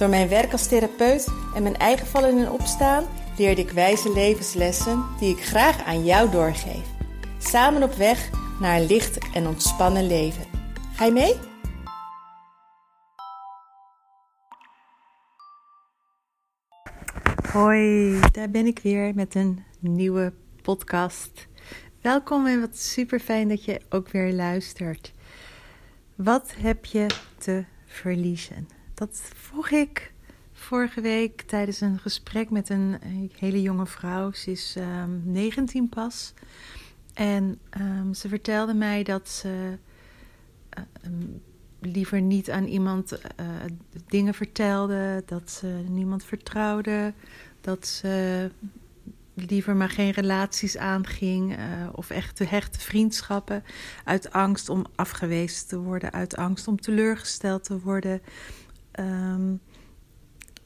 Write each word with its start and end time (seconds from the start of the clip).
Door 0.00 0.08
mijn 0.08 0.28
werk 0.28 0.52
als 0.52 0.66
therapeut 0.66 1.28
en 1.54 1.62
mijn 1.62 1.76
eigen 1.76 2.06
vallen 2.06 2.38
en 2.38 2.50
opstaan 2.50 3.04
leerde 3.36 3.60
ik 3.60 3.70
wijze 3.70 4.12
levenslessen 4.12 5.04
die 5.18 5.36
ik 5.36 5.44
graag 5.44 5.84
aan 5.84 6.04
jou 6.04 6.30
doorgeef. 6.30 6.86
Samen 7.38 7.82
op 7.82 7.92
weg 7.92 8.30
naar 8.60 8.80
een 8.80 8.86
licht 8.86 9.18
en 9.34 9.46
ontspannen 9.46 10.06
leven. 10.06 10.44
Ga 10.94 11.04
je 11.04 11.12
mee? 11.12 11.34
Hoi, 17.52 18.20
daar 18.32 18.50
ben 18.50 18.66
ik 18.66 18.78
weer 18.78 19.14
met 19.14 19.34
een 19.34 19.64
nieuwe 19.80 20.32
podcast. 20.62 21.46
Welkom 22.00 22.46
en 22.46 22.60
wat 22.60 22.76
super 22.76 23.20
fijn 23.20 23.48
dat 23.48 23.64
je 23.64 23.80
ook 23.88 24.08
weer 24.08 24.32
luistert. 24.32 25.12
Wat 26.14 26.54
heb 26.56 26.84
je 26.84 27.06
te 27.38 27.64
verliezen? 27.86 28.79
Dat 29.00 29.20
vroeg 29.34 29.70
ik 29.70 30.12
vorige 30.52 31.00
week 31.00 31.42
tijdens 31.42 31.80
een 31.80 31.98
gesprek 31.98 32.50
met 32.50 32.68
een 32.68 32.98
hele 33.38 33.62
jonge 33.62 33.86
vrouw. 33.86 34.32
Ze 34.32 34.50
is 34.50 34.74
um, 34.78 34.82
ehm, 34.82 35.32
19 35.32 35.88
pas. 35.88 36.34
En 37.14 37.58
um, 37.80 38.14
ze 38.14 38.28
vertelde 38.28 38.74
mij 38.74 39.02
dat 39.02 39.28
ze 39.28 39.78
uh, 40.78 40.84
um, 41.04 41.42
liever 41.80 42.20
niet 42.20 42.50
aan 42.50 42.64
iemand 42.64 43.12
uh, 43.12 43.46
dingen 44.06 44.34
vertelde, 44.34 45.22
dat 45.26 45.50
ze 45.50 45.84
niemand 45.88 46.24
vertrouwde, 46.24 47.12
dat 47.60 47.86
ze 47.86 48.50
liever 49.34 49.76
maar 49.76 49.90
geen 49.90 50.10
relaties 50.10 50.76
aanging 50.76 51.58
uh, 51.58 51.88
of 51.92 52.10
echte 52.10 52.44
hechte 52.44 52.80
vriendschappen 52.80 53.64
uit 54.04 54.32
angst 54.32 54.68
om 54.68 54.86
afgewezen 54.94 55.68
te 55.68 55.78
worden, 55.78 56.12
uit 56.12 56.36
angst 56.36 56.68
om 56.68 56.80
teleurgesteld 56.80 57.64
te 57.64 57.80
worden, 57.80 58.22
um, 58.98 59.60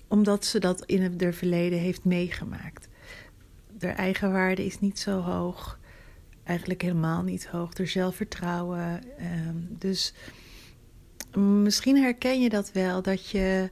omdat 0.09 0.45
ze 0.45 0.59
dat 0.59 0.85
in 0.85 1.03
het 1.03 1.35
verleden 1.35 1.79
heeft 1.79 2.05
meegemaakt. 2.05 2.89
De 3.79 3.89
eigenwaarde 3.89 4.65
is 4.65 4.81
niet 4.81 4.99
zo 4.99 5.21
hoog, 5.21 5.79
eigenlijk 6.45 6.83
helemaal 6.83 7.23
niet 7.23 7.47
hoog. 7.47 7.75
Er 7.75 7.89
zelfvertrouwen. 7.89 9.03
Um, 9.47 9.67
dus 9.79 10.15
misschien 11.37 11.97
herken 11.97 12.41
je 12.41 12.49
dat 12.49 12.73
wel, 12.73 13.03
dat 13.03 13.29
je 13.29 13.71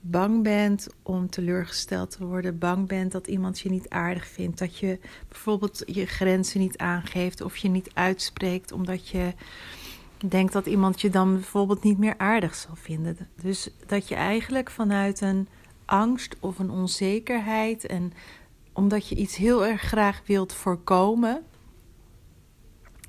bang 0.00 0.42
bent 0.42 0.88
om 1.02 1.30
teleurgesteld 1.30 2.10
te 2.10 2.24
worden, 2.24 2.58
bang 2.58 2.88
bent 2.88 3.12
dat 3.12 3.26
iemand 3.26 3.60
je 3.60 3.70
niet 3.70 3.88
aardig 3.88 4.26
vindt, 4.26 4.58
dat 4.58 4.76
je 4.76 4.98
bijvoorbeeld 5.28 5.82
je 5.86 6.06
grenzen 6.06 6.60
niet 6.60 6.78
aangeeft 6.78 7.40
of 7.40 7.56
je 7.56 7.68
niet 7.68 7.90
uitspreekt 7.94 8.72
omdat 8.72 9.08
je 9.08 9.32
denkt 10.28 10.52
dat 10.52 10.66
iemand 10.66 11.00
je 11.00 11.10
dan 11.10 11.32
bijvoorbeeld 11.32 11.82
niet 11.82 11.98
meer 11.98 12.14
aardig 12.18 12.54
zal 12.54 12.76
vinden. 12.76 13.16
Dus 13.42 13.70
dat 13.86 14.08
je 14.08 14.14
eigenlijk 14.14 14.70
vanuit 14.70 15.20
een 15.20 15.48
angst 15.84 16.36
of 16.40 16.58
een 16.58 16.70
onzekerheid 16.70 17.86
en 17.86 18.12
omdat 18.72 19.08
je 19.08 19.14
iets 19.14 19.36
heel 19.36 19.66
erg 19.66 19.82
graag 19.82 20.22
wilt 20.26 20.52
voorkomen, 20.52 21.42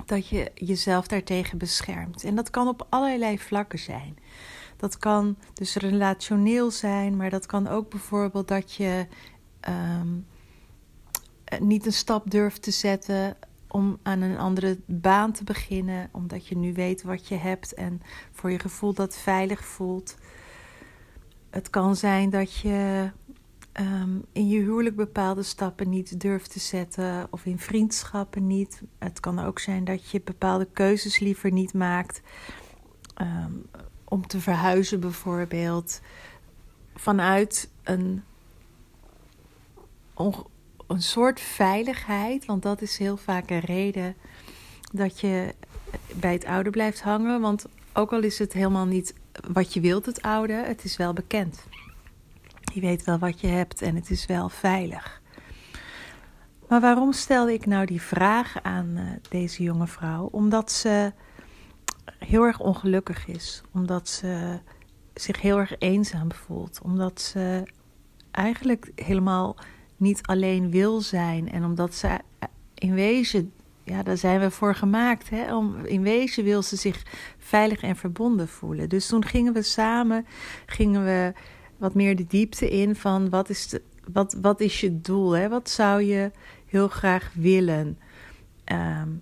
dat 0.05 0.27
je 0.27 0.51
jezelf 0.55 1.07
daartegen 1.07 1.57
beschermt. 1.57 2.23
En 2.23 2.35
dat 2.35 2.49
kan 2.49 2.67
op 2.67 2.87
allerlei 2.89 3.39
vlakken 3.39 3.79
zijn. 3.79 4.17
Dat 4.77 4.97
kan 4.97 5.37
dus 5.53 5.75
relationeel 5.75 6.71
zijn, 6.71 7.15
maar 7.15 7.29
dat 7.29 7.45
kan 7.45 7.67
ook 7.67 7.89
bijvoorbeeld 7.89 8.47
dat 8.47 8.73
je 8.73 9.07
um, 9.69 10.25
niet 11.59 11.85
een 11.85 11.93
stap 11.93 12.31
durft 12.31 12.61
te 12.61 12.71
zetten 12.71 13.37
om 13.71 13.99
aan 14.03 14.21
een 14.21 14.37
andere 14.37 14.79
baan 14.85 15.31
te 15.31 15.43
beginnen, 15.43 16.09
omdat 16.11 16.47
je 16.47 16.57
nu 16.57 16.73
weet 16.73 17.03
wat 17.03 17.27
je 17.27 17.35
hebt 17.35 17.73
en 17.73 18.01
voor 18.31 18.51
je 18.51 18.59
gevoel 18.59 18.93
dat 18.93 19.17
veilig 19.17 19.65
voelt. 19.65 20.17
Het 21.49 21.69
kan 21.69 21.95
zijn 21.95 22.29
dat 22.29 22.55
je 22.55 23.11
um, 23.79 24.25
in 24.31 24.47
je 24.47 24.59
huwelijk 24.59 24.95
bepaalde 24.95 25.43
stappen 25.43 25.89
niet 25.89 26.19
durft 26.19 26.51
te 26.51 26.59
zetten 26.59 27.27
of 27.29 27.45
in 27.45 27.59
vriendschappen 27.59 28.47
niet. 28.47 28.81
Het 28.99 29.19
kan 29.19 29.39
ook 29.39 29.59
zijn 29.59 29.83
dat 29.83 30.09
je 30.09 30.21
bepaalde 30.23 30.67
keuzes 30.73 31.19
liever 31.19 31.51
niet 31.51 31.73
maakt. 31.73 32.21
Um, 33.21 33.65
om 34.03 34.27
te 34.27 34.39
verhuizen 34.39 34.99
bijvoorbeeld. 34.99 36.01
Vanuit 36.95 37.71
een, 37.83 38.23
een 40.91 41.01
soort 41.01 41.39
veiligheid. 41.39 42.45
Want 42.45 42.61
dat 42.61 42.81
is 42.81 42.97
heel 42.97 43.17
vaak 43.17 43.49
een 43.49 43.59
reden 43.59 44.15
dat 44.91 45.19
je 45.19 45.55
bij 46.15 46.33
het 46.33 46.45
oude 46.45 46.69
blijft 46.69 47.01
hangen. 47.01 47.41
Want 47.41 47.65
ook 47.93 48.13
al 48.13 48.23
is 48.23 48.39
het 48.39 48.53
helemaal 48.53 48.85
niet 48.85 49.13
wat 49.47 49.73
je 49.73 49.79
wilt, 49.79 50.05
het 50.05 50.21
oude, 50.21 50.53
het 50.53 50.83
is 50.83 50.97
wel 50.97 51.13
bekend. 51.13 51.65
Je 52.73 52.81
weet 52.81 53.03
wel 53.03 53.17
wat 53.17 53.41
je 53.41 53.47
hebt 53.47 53.81
en 53.81 53.95
het 53.95 54.09
is 54.09 54.25
wel 54.25 54.49
veilig. 54.49 55.21
Maar 56.67 56.81
waarom 56.81 57.13
stelde 57.13 57.53
ik 57.53 57.65
nou 57.65 57.85
die 57.85 58.01
vraag 58.01 58.61
aan 58.61 58.87
uh, 58.97 59.09
deze 59.29 59.63
jonge 59.63 59.87
vrouw? 59.87 60.25
Omdat 60.25 60.71
ze 60.71 61.13
heel 62.19 62.43
erg 62.43 62.59
ongelukkig 62.59 63.27
is. 63.27 63.61
Omdat 63.73 64.09
ze 64.09 64.59
zich 65.13 65.41
heel 65.41 65.57
erg 65.57 65.75
eenzaam 65.79 66.31
voelt. 66.31 66.79
Omdat 66.83 67.21
ze 67.21 67.63
eigenlijk 68.31 68.91
helemaal 68.95 69.55
niet 70.01 70.21
alleen 70.21 70.71
wil 70.71 71.01
zijn. 71.01 71.51
En 71.51 71.65
omdat 71.65 71.95
ze 71.95 72.19
in 72.73 72.93
wezen, 72.93 73.51
ja, 73.83 74.03
daar 74.03 74.17
zijn 74.17 74.39
we 74.39 74.51
voor 74.51 74.75
gemaakt. 74.75 75.29
Hè? 75.29 75.55
Om, 75.55 75.85
in 75.85 76.01
wezen 76.01 76.43
wil 76.43 76.61
ze 76.61 76.75
zich 76.75 77.03
veilig 77.37 77.81
en 77.81 77.95
verbonden 77.95 78.47
voelen. 78.47 78.89
Dus 78.89 79.07
toen 79.07 79.25
gingen 79.25 79.53
we 79.53 79.61
samen, 79.61 80.25
gingen 80.65 81.03
we 81.03 81.33
wat 81.77 81.93
meer 81.93 82.15
de 82.15 82.27
diepte 82.27 82.69
in 82.69 82.95
van 82.95 83.29
wat 83.29 83.49
is, 83.49 83.67
de, 83.67 83.81
wat, 84.13 84.37
wat 84.41 84.61
is 84.61 84.79
je 84.79 85.01
doel? 85.01 85.31
Hè? 85.31 85.49
Wat 85.49 85.69
zou 85.69 86.01
je 86.03 86.31
heel 86.65 86.87
graag 86.87 87.31
willen? 87.33 87.99
Um, 88.65 89.21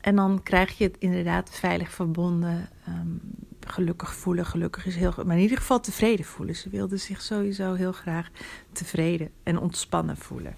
en 0.00 0.16
dan 0.16 0.42
krijg 0.42 0.78
je 0.78 0.84
het 0.84 0.96
inderdaad 0.98 1.50
veilig 1.50 1.90
verbonden, 1.90 2.68
um, 2.88 3.20
gelukkig 3.60 4.14
voelen. 4.14 4.46
Gelukkig 4.46 4.86
is 4.86 4.96
heel, 4.96 5.14
maar 5.26 5.36
in 5.36 5.42
ieder 5.42 5.58
geval 5.58 5.80
tevreden 5.80 6.24
voelen. 6.24 6.56
Ze 6.56 6.68
wilde 6.68 6.96
zich 6.96 7.22
sowieso 7.22 7.74
heel 7.74 7.92
graag 7.92 8.30
tevreden 8.72 9.30
en 9.42 9.58
ontspannen 9.58 10.16
voelen. 10.16 10.56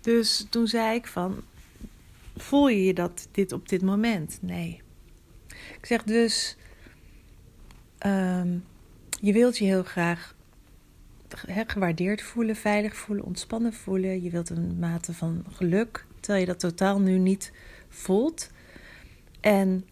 Dus 0.00 0.46
toen 0.50 0.66
zei 0.66 0.96
ik 0.96 1.06
van, 1.06 1.42
voel 2.36 2.68
je 2.68 2.84
je 2.84 2.94
dat 2.94 3.28
dit 3.30 3.52
op 3.52 3.68
dit 3.68 3.82
moment? 3.82 4.38
Nee. 4.40 4.82
Ik 5.48 5.86
zeg 5.86 6.02
dus, 6.02 6.56
um, 8.06 8.64
je 9.20 9.32
wilt 9.32 9.58
je 9.58 9.64
heel 9.64 9.82
graag 9.82 10.34
gewaardeerd 11.66 12.22
voelen, 12.22 12.56
veilig 12.56 12.96
voelen, 12.96 13.24
ontspannen 13.24 13.72
voelen. 13.72 14.22
Je 14.22 14.30
wilt 14.30 14.50
een 14.50 14.78
mate 14.78 15.14
van 15.14 15.44
geluk 15.52 16.06
terwijl 16.20 16.40
je 16.40 16.52
dat 16.52 16.60
totaal 16.60 17.00
nu 17.00 17.18
niet 17.18 17.52
voelt. 17.88 18.50
En 19.40 19.84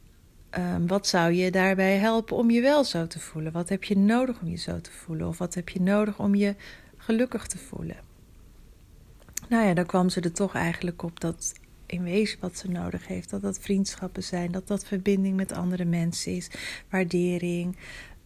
um, 0.58 0.86
wat 0.86 1.06
zou 1.06 1.32
je 1.32 1.50
daarbij 1.50 1.96
helpen 1.96 2.36
om 2.36 2.50
je 2.50 2.60
wel 2.60 2.84
zo 2.84 3.06
te 3.06 3.20
voelen? 3.20 3.52
Wat 3.52 3.68
heb 3.68 3.84
je 3.84 3.98
nodig 3.98 4.40
om 4.40 4.48
je 4.48 4.56
zo 4.56 4.80
te 4.80 4.92
voelen? 4.92 5.28
Of 5.28 5.38
wat 5.38 5.54
heb 5.54 5.68
je 5.68 5.80
nodig 5.80 6.18
om 6.18 6.34
je 6.34 6.54
gelukkig 6.96 7.46
te 7.46 7.58
voelen? 7.58 7.96
Nou 9.48 9.66
ja, 9.66 9.74
dan 9.74 9.86
kwam 9.86 10.08
ze 10.08 10.20
er 10.20 10.32
toch 10.32 10.54
eigenlijk 10.54 11.02
op 11.02 11.20
dat 11.20 11.52
in 11.86 12.02
wezen 12.02 12.38
wat 12.40 12.58
ze 12.58 12.70
nodig 12.70 13.06
heeft. 13.06 13.30
Dat 13.30 13.42
dat 13.42 13.58
vriendschappen 13.58 14.22
zijn, 14.22 14.52
dat 14.52 14.66
dat 14.66 14.84
verbinding 14.84 15.36
met 15.36 15.52
andere 15.52 15.84
mensen 15.84 16.32
is, 16.32 16.50
waardering, 16.90 17.76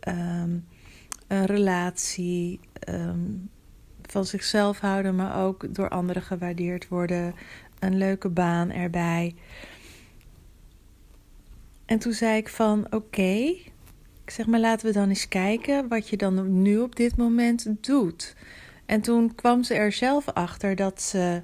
um, 0.09 0.67
een 1.27 1.47
relatie, 1.47 2.61
um, 2.89 3.51
van 4.03 4.25
zichzelf 4.25 4.79
houden, 4.79 5.17
maar 5.17 5.45
ook 5.45 5.75
door 5.75 5.89
anderen 5.89 6.23
gewaardeerd 6.23 6.89
worden, 6.89 7.35
een 7.79 7.97
leuke 7.99 8.29
baan 8.29 8.71
erbij. 8.71 9.35
En 11.91 11.99
toen 11.99 12.13
zei 12.13 12.37
ik 12.37 12.49
van 12.49 12.87
oké, 12.91 13.55
ik 14.25 14.31
zeg 14.31 14.47
maar 14.47 14.61
laten 14.61 14.87
we 14.87 14.93
dan 14.93 15.09
eens 15.09 15.29
kijken 15.29 15.89
wat 15.89 16.09
je 16.09 16.17
dan 16.17 16.63
nu 16.63 16.79
op 16.79 16.97
dit 16.97 17.17
moment 17.17 17.67
doet. 17.81 18.35
En 18.87 19.01
toen 19.01 19.35
kwam 19.35 19.63
ze 19.63 19.75
er 19.75 19.93
zelf 19.93 20.29
achter 20.29 20.77
dat 20.77 21.03
ze 21.03 21.43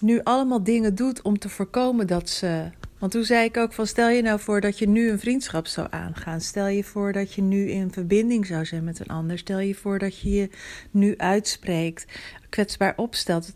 nu 0.00 0.20
allemaal 0.22 0.64
dingen 0.64 0.94
doet 0.94 1.22
om 1.22 1.38
te 1.38 1.48
voorkomen 1.48 2.06
dat 2.06 2.28
ze. 2.28 2.70
Want 2.98 3.12
toen 3.12 3.24
zei 3.24 3.44
ik 3.44 3.56
ook 3.56 3.72
van 3.72 3.86
stel 3.86 4.08
je 4.08 4.22
nou 4.22 4.40
voor 4.40 4.60
dat 4.60 4.78
je 4.78 4.88
nu 4.88 5.10
een 5.10 5.18
vriendschap 5.18 5.66
zou 5.66 5.86
aangaan. 5.90 6.40
Stel 6.40 6.66
je 6.66 6.84
voor 6.84 7.12
dat 7.12 7.32
je 7.32 7.42
nu 7.42 7.70
in 7.70 7.92
verbinding 7.92 8.46
zou 8.46 8.64
zijn 8.64 8.84
met 8.84 8.98
een 8.98 9.06
ander. 9.06 9.38
Stel 9.38 9.58
je 9.58 9.74
voor 9.74 9.98
dat 9.98 10.18
je 10.18 10.30
je 10.30 10.50
nu 10.90 11.16
uitspreekt, 11.16 12.04
kwetsbaar 12.48 12.92
opstelt. 12.96 13.52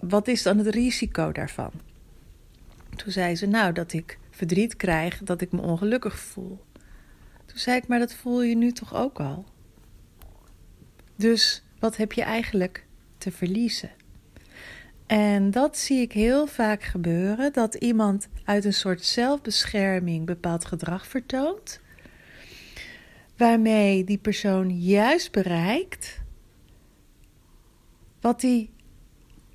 Wat 0.00 0.28
is 0.28 0.42
dan 0.42 0.58
het 0.58 0.66
risico 0.68 1.32
daarvan? 1.32 1.70
Toen 2.96 3.12
zei 3.12 3.36
ze 3.36 3.46
nou 3.46 3.72
dat 3.72 3.92
ik 3.92 4.18
verdriet 4.38 4.76
krijg, 4.76 5.18
dat 5.18 5.40
ik 5.40 5.52
me 5.52 5.60
ongelukkig 5.60 6.18
voel. 6.18 6.64
Toen 7.46 7.58
zei 7.58 7.76
ik 7.76 7.88
maar 7.88 7.98
dat 7.98 8.14
voel 8.14 8.42
je 8.42 8.56
nu 8.56 8.72
toch 8.72 8.94
ook 8.94 9.20
al? 9.20 9.44
Dus 11.16 11.62
wat 11.78 11.96
heb 11.96 12.12
je 12.12 12.22
eigenlijk 12.22 12.86
te 13.18 13.32
verliezen? 13.32 13.90
En 15.06 15.50
dat 15.50 15.78
zie 15.78 16.00
ik 16.00 16.12
heel 16.12 16.46
vaak 16.46 16.82
gebeuren: 16.82 17.52
dat 17.52 17.74
iemand 17.74 18.28
uit 18.44 18.64
een 18.64 18.72
soort 18.72 19.04
zelfbescherming 19.04 20.26
bepaald 20.26 20.64
gedrag 20.64 21.06
vertoont, 21.06 21.80
waarmee 23.36 24.04
die 24.04 24.18
persoon 24.18 24.80
juist 24.80 25.32
bereikt 25.32 26.20
wat 28.20 28.40
die 28.40 28.70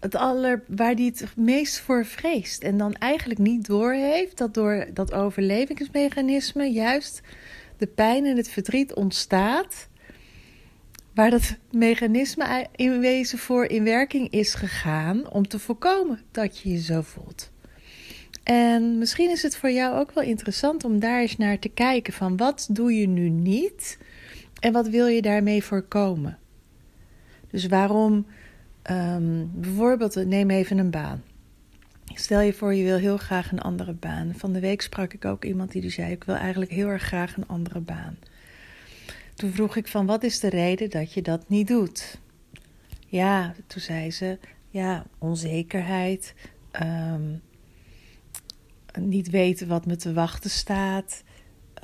het 0.04 0.16
aller, 0.16 0.64
waar 0.68 0.94
hij 0.94 1.06
het 1.06 1.36
meest 1.36 1.80
voor 1.80 2.06
vreest. 2.06 2.64
En 2.64 2.78
dan 2.78 2.94
eigenlijk 2.94 3.40
niet 3.40 3.66
doorheeft 3.66 4.38
dat 4.38 4.54
door 4.54 4.88
dat 4.94 5.14
overlevingsmechanisme 5.14 6.72
juist 6.72 7.22
de 7.78 7.88
pijn 7.88 8.26
en 8.26 8.38
het 8.38 8.50
verdriet 8.50 8.94
ontstaat 8.94 9.88
waar 11.14 11.30
dat 11.30 11.58
mechanisme 11.72 12.68
in 12.76 13.00
wezen 13.00 13.38
voor 13.38 13.66
in 13.66 13.84
werking 13.84 14.30
is 14.30 14.54
gegaan 14.54 15.30
om 15.30 15.48
te 15.48 15.60
voorkomen 15.60 16.20
dat 16.32 16.60
je 16.60 16.70
je 16.70 16.82
zo 16.82 17.02
voelt. 17.02 17.52
En 18.44 18.98
misschien 18.98 19.30
is 19.30 19.42
het 19.42 19.56
voor 19.56 19.72
jou 19.72 20.00
ook 20.00 20.12
wel 20.12 20.24
interessant 20.24 20.84
om 20.84 21.00
daar 21.00 21.20
eens 21.20 21.38
naar 21.38 21.60
te 21.60 21.70
kijken 21.70 22.14
van 22.14 22.38
wat 22.38 22.68
doe 22.72 22.94
je 22.94 23.08
nu 23.08 23.30
niet 23.30 23.98
en 24.60 24.74
wat 24.74 24.88
wil 24.88 25.08
je 25.08 25.22
daarmee 25.22 25.64
voorkomen. 25.64 26.38
Dus 27.50 27.68
waarom, 27.68 28.26
um, 28.92 29.52
bijvoorbeeld, 29.54 30.26
neem 30.26 30.50
even 30.50 30.78
een 30.78 30.92
baan. 30.92 31.24
Stel 32.06 32.40
je 32.40 32.54
voor, 32.54 32.74
je 32.74 32.84
wil 32.84 32.98
heel 32.98 33.18
graag 33.18 33.52
een 33.52 33.62
andere 33.62 33.94
baan. 33.94 34.34
Van 34.36 34.54
de 34.54 34.60
week 34.60 34.82
sprak 34.82 35.14
ik 35.14 35.26
ook 35.26 35.46
iemand 35.46 35.72
die 35.72 35.90
zei: 35.90 36.12
Ik 36.12 36.24
wil 36.24 36.36
eigenlijk 36.36 36.72
heel 36.72 36.88
erg 36.88 37.04
graag 37.04 37.38
een 37.38 37.48
andere 37.48 37.80
baan. 37.80 38.18
Toen 39.36 39.52
vroeg 39.52 39.76
ik 39.76 39.88
van 39.88 40.06
wat 40.06 40.24
is 40.24 40.40
de 40.40 40.50
reden 40.50 40.90
dat 40.90 41.14
je 41.14 41.22
dat 41.22 41.50
niet 41.50 41.68
doet? 41.68 42.20
Ja, 43.08 43.54
toen 43.68 43.82
zei 43.82 44.12
ze, 44.12 44.38
ja, 44.70 45.06
onzekerheid, 45.18 46.34
um, 46.82 47.42
niet 49.00 49.30
weten 49.30 49.68
wat 49.68 49.86
me 49.86 49.96
te 49.96 50.14
wachten 50.14 50.50
staat. 50.50 51.24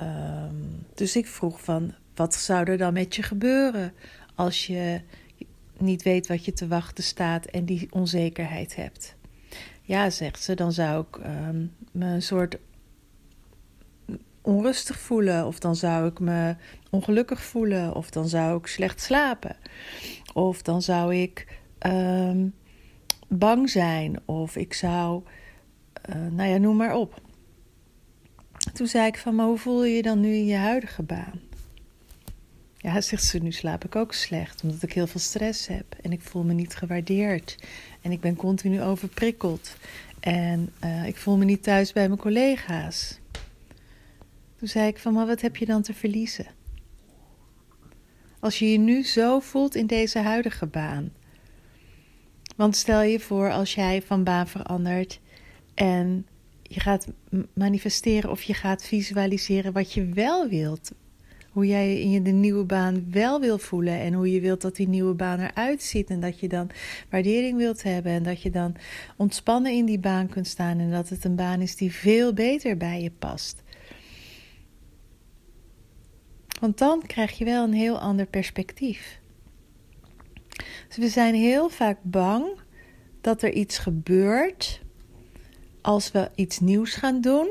Um, 0.00 0.86
dus 0.94 1.16
ik 1.16 1.26
vroeg 1.26 1.64
van, 1.64 1.94
wat 2.14 2.34
zou 2.34 2.64
er 2.64 2.78
dan 2.78 2.92
met 2.92 3.14
je 3.14 3.22
gebeuren 3.22 3.92
als 4.34 4.66
je 4.66 5.00
niet 5.80 6.02
weet 6.02 6.26
wat 6.26 6.44
je 6.44 6.52
te 6.52 6.68
wachten 6.68 7.04
staat 7.04 7.44
en 7.44 7.64
die 7.64 7.86
onzekerheid 7.90 8.76
hebt? 8.76 9.14
Ja, 9.82 10.10
zegt 10.10 10.42
ze, 10.42 10.54
dan 10.54 10.72
zou 10.72 11.04
ik 11.08 11.16
um, 11.16 11.72
me 11.92 12.06
een 12.06 12.22
soort 12.22 12.58
onrustig 14.42 14.98
voelen, 14.98 15.46
of 15.46 15.58
dan 15.58 15.76
zou 15.76 16.06
ik 16.06 16.18
me 16.18 16.56
ongelukkig 16.90 17.42
voelen, 17.42 17.94
of 17.94 18.10
dan 18.10 18.28
zou 18.28 18.58
ik 18.58 18.66
slecht 18.66 19.00
slapen, 19.00 19.56
of 20.34 20.62
dan 20.62 20.82
zou 20.82 21.14
ik 21.14 21.58
ehm, 21.78 22.48
bang 23.28 23.70
zijn, 23.70 24.16
of 24.24 24.56
ik 24.56 24.74
zou, 24.74 25.22
uh, 26.10 26.26
nou 26.30 26.48
ja, 26.48 26.56
noem 26.56 26.76
maar 26.76 26.94
op. 26.94 27.20
Toen 28.72 28.86
zei 28.86 29.06
ik 29.06 29.18
van, 29.18 29.40
hoe 29.40 29.58
voel 29.58 29.84
je 29.84 29.96
je 29.96 30.02
dan 30.02 30.20
nu 30.20 30.34
in 30.34 30.46
je 30.46 30.56
huidige 30.56 31.02
baan? 31.02 31.40
Ja, 32.82 33.00
zegt 33.00 33.24
ze, 33.24 33.38
nu 33.38 33.52
slaap 33.52 33.84
ik 33.84 33.96
ook 33.96 34.12
slecht, 34.12 34.62
omdat 34.62 34.82
ik 34.82 34.92
heel 34.92 35.06
veel 35.06 35.20
stress 35.20 35.66
heb 35.66 35.96
en 36.02 36.12
ik 36.12 36.20
voel 36.20 36.42
me 36.42 36.52
niet 36.52 36.76
gewaardeerd 36.76 37.56
en 38.00 38.12
ik 38.12 38.20
ben 38.20 38.36
continu 38.36 38.82
overprikkeld 38.82 39.76
en 40.20 40.72
uh, 40.84 41.06
ik 41.06 41.16
voel 41.16 41.36
me 41.36 41.44
niet 41.44 41.62
thuis 41.62 41.92
bij 41.92 42.08
mijn 42.08 42.20
collega's. 42.20 43.18
Toen 44.56 44.68
zei 44.68 44.88
ik 44.88 44.98
van, 44.98 45.12
maar 45.12 45.26
wat 45.26 45.40
heb 45.40 45.56
je 45.56 45.66
dan 45.66 45.82
te 45.82 45.94
verliezen? 45.94 46.46
Als 48.38 48.58
je 48.58 48.72
je 48.72 48.78
nu 48.78 49.04
zo 49.04 49.40
voelt 49.40 49.74
in 49.74 49.86
deze 49.86 50.18
huidige 50.18 50.66
baan. 50.66 51.12
Want 52.56 52.76
stel 52.76 53.02
je 53.02 53.20
voor 53.20 53.52
als 53.52 53.74
jij 53.74 54.02
van 54.02 54.24
baan 54.24 54.48
verandert 54.48 55.20
en 55.74 56.26
je 56.62 56.80
gaat 56.80 57.06
manifesteren 57.54 58.30
of 58.30 58.42
je 58.42 58.54
gaat 58.54 58.84
visualiseren 58.84 59.72
wat 59.72 59.92
je 59.92 60.04
wel 60.04 60.48
wilt. 60.48 60.92
Hoe 61.50 61.66
jij 61.66 61.88
je 61.88 62.14
in 62.14 62.22
de 62.22 62.30
nieuwe 62.30 62.64
baan 62.64 63.10
wel 63.10 63.40
wil 63.40 63.58
voelen 63.58 64.00
en 64.00 64.12
hoe 64.12 64.32
je 64.32 64.40
wilt 64.40 64.60
dat 64.60 64.76
die 64.76 64.88
nieuwe 64.88 65.14
baan 65.14 65.40
eruit 65.40 65.82
ziet. 65.82 66.10
En 66.10 66.20
dat 66.20 66.40
je 66.40 66.48
dan 66.48 66.70
waardering 67.10 67.56
wilt 67.56 67.82
hebben 67.82 68.12
en 68.12 68.22
dat 68.22 68.42
je 68.42 68.50
dan 68.50 68.76
ontspannen 69.16 69.72
in 69.72 69.84
die 69.84 69.98
baan 69.98 70.28
kunt 70.28 70.46
staan 70.46 70.78
en 70.78 70.90
dat 70.90 71.08
het 71.08 71.24
een 71.24 71.36
baan 71.36 71.60
is 71.60 71.76
die 71.76 71.92
veel 71.92 72.32
beter 72.32 72.76
bij 72.76 73.02
je 73.02 73.10
past. 73.10 73.62
Want 76.60 76.78
dan 76.78 77.02
krijg 77.06 77.38
je 77.38 77.44
wel 77.44 77.64
een 77.64 77.72
heel 77.72 77.98
ander 77.98 78.26
perspectief. 78.26 79.20
Dus 80.88 80.96
we 80.96 81.08
zijn 81.08 81.34
heel 81.34 81.68
vaak 81.68 81.98
bang 82.02 82.44
dat 83.20 83.42
er 83.42 83.52
iets 83.52 83.78
gebeurt 83.78 84.80
als 85.80 86.12
we 86.12 86.30
iets 86.34 86.60
nieuws 86.60 86.94
gaan 86.94 87.20
doen, 87.20 87.50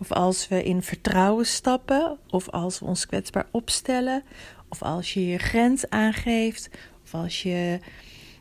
of 0.00 0.12
als 0.12 0.48
we 0.48 0.64
in 0.64 0.82
vertrouwen 0.82 1.46
stappen, 1.46 2.18
of 2.30 2.48
als 2.48 2.78
we 2.78 2.84
ons 2.84 3.06
kwetsbaar 3.06 3.46
opstellen, 3.50 4.22
of 4.68 4.82
als 4.82 5.14
je 5.14 5.26
je 5.26 5.38
grens 5.38 5.90
aangeeft, 5.90 6.70
of 7.04 7.14
als 7.14 7.42
je 7.42 7.78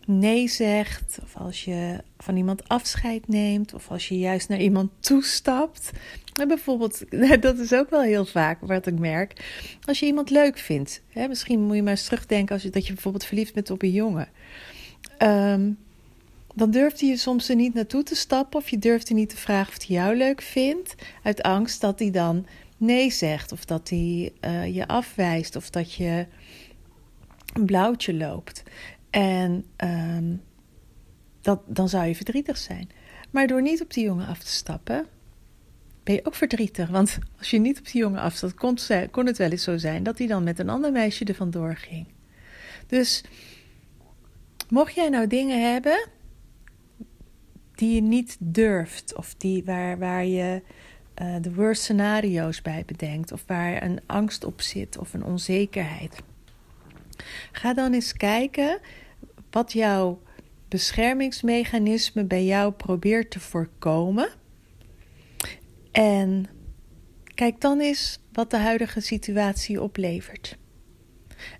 nee 0.05 0.47
zegt, 0.47 1.19
of 1.23 1.35
als 1.35 1.65
je 1.65 2.03
van 2.17 2.37
iemand 2.37 2.67
afscheid 2.67 3.27
neemt, 3.27 3.73
of 3.73 3.91
als 3.91 4.07
je 4.07 4.17
juist 4.17 4.49
naar 4.49 4.59
iemand 4.59 4.91
toestapt. 4.99 5.91
En 6.33 6.47
bijvoorbeeld, 6.47 7.03
dat 7.41 7.57
is 7.57 7.73
ook 7.73 7.89
wel 7.89 8.01
heel 8.01 8.25
vaak 8.25 8.57
wat 8.61 8.87
ik 8.87 8.99
merk. 8.99 9.45
Als 9.85 9.99
je 9.99 10.05
iemand 10.05 10.29
leuk 10.29 10.57
vindt, 10.57 11.01
hè, 11.09 11.27
misschien 11.27 11.61
moet 11.61 11.75
je 11.75 11.83
maar 11.83 11.91
eens 11.91 12.05
terugdenken 12.05 12.53
als 12.53 12.63
dat 12.63 12.87
je 12.87 12.93
bijvoorbeeld 12.93 13.25
verliefd 13.25 13.53
bent 13.53 13.69
op 13.69 13.81
een 13.81 13.91
jongen. 13.91 14.27
Um, 15.23 15.77
dan 16.59 16.71
durft 16.71 16.99
hij 16.99 17.09
je 17.09 17.17
soms 17.17 17.49
er 17.49 17.55
niet 17.55 17.73
naartoe 17.73 18.03
te 18.03 18.15
stappen, 18.15 18.59
of 18.59 18.69
je 18.69 18.79
durft 18.79 19.07
hij 19.07 19.17
niet 19.17 19.29
te 19.29 19.37
vragen 19.37 19.73
of 19.73 19.87
hij 19.87 19.95
jou 19.95 20.15
leuk 20.15 20.41
vindt, 20.41 20.95
uit 21.23 21.41
angst 21.41 21.81
dat 21.81 21.99
hij 21.99 22.11
dan 22.11 22.45
nee 22.77 23.11
zegt, 23.11 23.51
of 23.51 23.65
dat 23.65 23.89
hij 23.89 24.33
uh, 24.41 24.75
je 24.75 24.87
afwijst, 24.87 25.55
of 25.55 25.69
dat 25.69 25.93
je 25.93 26.27
een 27.53 27.65
blauwtje 27.65 28.13
loopt. 28.13 28.63
En 29.09 29.65
um, 29.77 30.41
dat, 31.41 31.61
dan 31.65 31.89
zou 31.89 32.05
je 32.07 32.15
verdrietig 32.15 32.57
zijn. 32.57 32.89
Maar 33.31 33.47
door 33.47 33.61
niet 33.61 33.81
op 33.81 33.93
die 33.93 34.03
jongen 34.03 34.27
af 34.27 34.39
te 34.39 34.51
stappen, 34.51 35.05
ben 36.03 36.15
je 36.15 36.25
ook 36.25 36.35
verdrietig. 36.35 36.89
Want 36.89 37.17
als 37.37 37.49
je 37.49 37.59
niet 37.59 37.79
op 37.79 37.85
die 37.91 38.01
jongen 38.01 38.21
afstapt, 38.21 38.53
kon, 38.53 38.77
kon 39.11 39.25
het 39.25 39.37
wel 39.37 39.49
eens 39.49 39.63
zo 39.63 39.77
zijn 39.77 40.03
dat 40.03 40.17
hij 40.17 40.27
dan 40.27 40.43
met 40.43 40.59
een 40.59 40.69
ander 40.69 40.91
meisje 40.91 41.25
er 41.25 41.35
vandoor 41.35 41.75
ging. 41.75 42.07
Dus 42.87 43.23
mocht 44.69 44.93
jij 44.93 45.09
nou 45.09 45.27
dingen 45.27 45.71
hebben 45.71 46.17
die 47.79 47.95
je 47.95 48.01
niet 48.01 48.37
durft, 48.39 49.15
of 49.15 49.35
die, 49.37 49.63
waar, 49.63 49.99
waar 49.99 50.25
je 50.25 50.61
uh, 51.21 51.35
de 51.41 51.53
worst 51.53 51.81
scenario's 51.81 52.61
bij 52.61 52.83
bedenkt, 52.85 53.31
of 53.31 53.43
waar 53.47 53.83
een 53.83 53.99
angst 54.05 54.43
op 54.43 54.61
zit 54.61 54.97
of 54.97 55.13
een 55.13 55.23
onzekerheid, 55.23 56.15
ga 57.51 57.73
dan 57.73 57.93
eens 57.93 58.13
kijken 58.13 58.79
wat 59.51 59.73
jouw 59.73 60.21
beschermingsmechanisme 60.67 62.23
bij 62.23 62.45
jou 62.45 62.71
probeert 62.71 63.31
te 63.31 63.39
voorkomen. 63.39 64.29
En 65.91 66.45
kijk 67.33 67.61
dan 67.61 67.79
eens 67.79 68.19
wat 68.31 68.51
de 68.51 68.57
huidige 68.57 69.01
situatie 69.01 69.81
oplevert. 69.81 70.57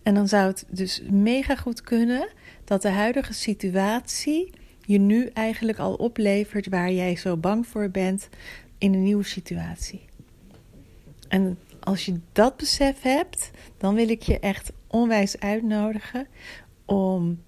En 0.04 0.14
dan 0.14 0.28
zou 0.28 0.48
het 0.48 0.66
dus 0.70 1.02
mega 1.10 1.56
goed 1.56 1.82
kunnen 1.82 2.30
dat 2.64 2.82
de 2.82 2.90
huidige 2.90 3.34
situatie 3.34 4.59
je 4.90 5.00
nu 5.00 5.26
eigenlijk 5.34 5.80
al 5.80 5.94
oplevert 5.94 6.68
waar 6.68 6.92
jij 6.92 7.16
zo 7.16 7.38
bang 7.38 7.68
voor 7.68 7.90
bent 7.90 8.30
in 8.78 8.94
een 8.94 9.04
nieuwe 9.04 9.24
situatie. 9.24 10.02
En 11.28 11.58
als 11.80 12.06
je 12.06 12.20
dat 12.32 12.58
besef 12.58 13.02
hebt, 13.02 13.52
dan 13.78 13.96
wil 13.96 14.10
ik 14.10 14.22
je 14.22 14.40
echt 14.40 14.72
onwijs 14.88 15.40
uitnodigen 15.40 16.28
om 16.86 17.44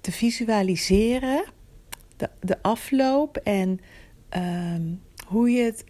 te 0.00 0.12
visualiseren, 0.12 1.44
de, 2.16 2.30
de 2.40 2.62
afloop 2.62 3.36
en 3.36 3.80
ehm, 4.28 4.82
hoe 5.26 5.50
je 5.50 5.62
het 5.62 5.84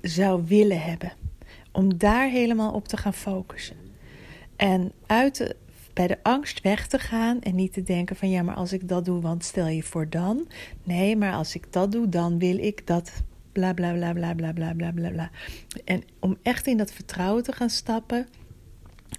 zou 0.00 0.44
willen 0.46 0.80
hebben. 0.80 1.12
Om 1.72 1.98
daar 1.98 2.28
helemaal 2.28 2.72
op 2.72 2.88
te 2.88 2.96
gaan 2.96 3.14
focussen. 3.14 3.76
En 4.56 4.92
uit 5.06 5.36
de 5.36 5.56
bij 5.92 6.06
de 6.06 6.18
angst 6.22 6.60
weg 6.60 6.86
te 6.86 6.98
gaan 6.98 7.40
en 7.40 7.54
niet 7.54 7.72
te 7.72 7.82
denken 7.82 8.16
van 8.16 8.30
ja, 8.30 8.42
maar 8.42 8.54
als 8.54 8.72
ik 8.72 8.88
dat 8.88 9.04
doe, 9.04 9.20
want 9.20 9.44
stel 9.44 9.66
je 9.66 9.82
voor 9.82 10.08
dan. 10.08 10.48
Nee, 10.82 11.16
maar 11.16 11.32
als 11.32 11.54
ik 11.54 11.72
dat 11.72 11.92
doe, 11.92 12.08
dan 12.08 12.38
wil 12.38 12.58
ik 12.58 12.86
dat 12.86 13.22
bla 13.52 13.74
bla 13.74 13.92
bla 13.92 14.12
bla 14.12 14.34
bla 14.34 14.52
bla 14.52 14.72
bla 14.72 15.10
bla. 15.10 15.30
En 15.84 16.02
om 16.20 16.36
echt 16.42 16.66
in 16.66 16.76
dat 16.76 16.92
vertrouwen 16.92 17.42
te 17.42 17.52
gaan 17.52 17.70
stappen 17.70 18.28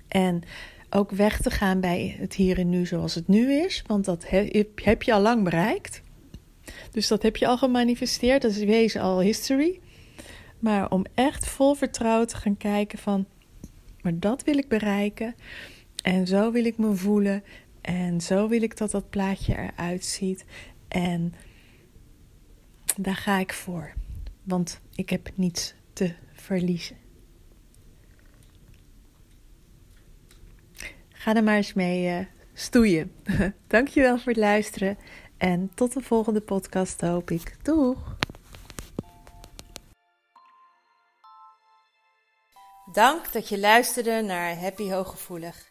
en 0.08 0.42
ook 0.90 1.12
weg 1.12 1.42
te 1.42 1.50
gaan 1.50 1.80
bij 1.80 2.16
het 2.20 2.34
hier 2.34 2.60
en 2.60 2.70
nu 2.70 2.86
zoals 2.86 3.16
het 3.16 3.28
nu 3.28 3.54
is, 3.54 3.84
want 3.88 4.06
dat 4.06 4.26
heb 4.76 5.04
je 5.04 5.14
al 5.14 5.22
lang 5.22 5.44
bereikt. 5.44 6.02
Dus 6.92 7.08
dat 7.08 7.22
heb 7.22 7.38
je 7.38 7.48
al 7.48 7.58
gemanifesteerd, 7.58 8.42
dat 8.42 8.52
is 8.52 8.64
wezen 8.64 9.02
al 9.02 9.22
history. 9.22 9.80
Maar 10.60 10.90
om 10.90 11.06
echt 11.14 11.48
vol 11.48 11.74
vertrouwen 11.74 12.28
te 12.28 12.38
gaan 12.38 12.58
kijken 12.58 12.98
van, 12.98 13.26
maar 14.02 14.20
dat 14.20 14.44
wil 14.44 14.58
ik 14.58 14.68
bereiken 14.68 15.36
en 16.02 16.28
zo 16.28 16.52
wil 16.52 16.66
ik 16.66 16.78
me 16.78 16.96
voelen 16.96 17.44
en 17.82 18.22
zo 18.22 18.48
wil 18.48 18.62
ik 18.62 18.78
dat 18.78 18.92
dat 18.92 19.10
plaatje 19.10 19.56
eruit 19.58 20.06
ziet 20.06 20.46
en 20.88 21.34
daar 22.98 23.16
ga 23.16 23.38
ik 23.38 23.54
voor, 23.54 23.94
want 24.44 24.82
ik 24.96 25.10
heb 25.10 25.30
niets 25.36 25.74
te 25.94 26.14
verliezen. 26.34 26.98
Ga 31.10 31.36
er 31.36 31.44
maar 31.44 31.56
eens 31.56 31.74
mee 31.74 32.20
uh, 32.20 32.26
stoeien. 32.54 33.12
Dankjewel 33.68 34.18
voor 34.18 34.32
het 34.32 34.42
luisteren 34.42 34.98
en 35.38 35.72
tot 35.74 35.94
de 35.94 36.02
volgende 36.02 36.42
podcast 36.42 37.02
hoop 37.02 37.32
ik. 37.32 37.56
Doeg! 37.64 38.18
Dank 42.92 43.32
dat 43.32 43.50
je 43.50 43.60
luisterde 43.60 44.22
naar 44.22 44.60
Happy 44.60 44.90
Hooggevoelig. 44.90 45.71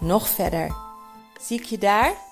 nog 0.00 0.28
verder. 0.28 0.74
Zie 1.40 1.58
ik 1.60 1.64
je 1.64 1.78
daar? 1.78 2.27